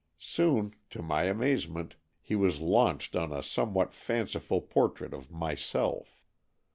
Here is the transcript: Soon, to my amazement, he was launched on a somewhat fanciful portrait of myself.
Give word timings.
Soon, 0.17 0.73
to 0.89 1.03
my 1.03 1.25
amazement, 1.25 1.95
he 2.23 2.35
was 2.35 2.59
launched 2.59 3.15
on 3.15 3.31
a 3.31 3.43
somewhat 3.43 3.93
fanciful 3.93 4.59
portrait 4.59 5.13
of 5.13 5.29
myself. 5.29 6.23